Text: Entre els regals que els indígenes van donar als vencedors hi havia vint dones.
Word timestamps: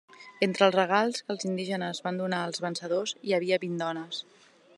Entre 0.45 0.63
els 0.67 0.77
regals 0.77 1.19
que 1.27 1.31
els 1.35 1.45
indígenes 1.49 2.01
van 2.09 2.19
donar 2.23 2.41
als 2.47 2.63
vencedors 2.67 3.15
hi 3.29 3.37
havia 3.41 3.65
vint 3.67 3.79
dones. 3.85 4.25